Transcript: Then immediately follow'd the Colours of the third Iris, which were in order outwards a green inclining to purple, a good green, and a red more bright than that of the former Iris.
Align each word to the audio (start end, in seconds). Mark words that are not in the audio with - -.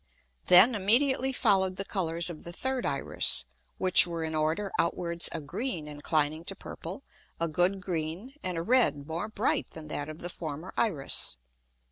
Then 0.47 0.73
immediately 0.73 1.31
follow'd 1.31 1.75
the 1.75 1.85
Colours 1.85 2.27
of 2.31 2.43
the 2.43 2.51
third 2.51 2.87
Iris, 2.87 3.45
which 3.77 4.07
were 4.07 4.23
in 4.23 4.33
order 4.33 4.71
outwards 4.79 5.29
a 5.31 5.39
green 5.39 5.87
inclining 5.87 6.43
to 6.45 6.55
purple, 6.55 7.03
a 7.39 7.47
good 7.47 7.81
green, 7.81 8.33
and 8.41 8.57
a 8.57 8.63
red 8.63 9.05
more 9.05 9.27
bright 9.29 9.69
than 9.69 9.89
that 9.89 10.09
of 10.09 10.21
the 10.21 10.29
former 10.29 10.73
Iris. 10.75 11.37